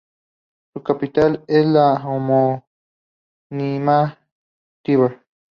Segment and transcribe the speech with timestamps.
[0.73, 2.65] Su capital es la homónima
[4.83, 5.21] Tver.